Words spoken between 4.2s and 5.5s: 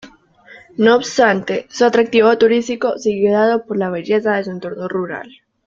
de su entorno rural.